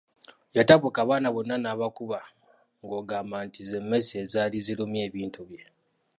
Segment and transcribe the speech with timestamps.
[0.57, 2.19] Yatabuka abaana bonna n’abakuba
[2.81, 5.63] ng’ogamba nti z’emmesse ezaali zirumye ebintu bye.